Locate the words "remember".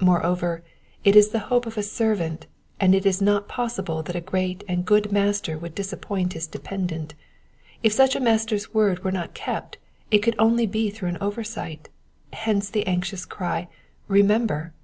14.08-14.74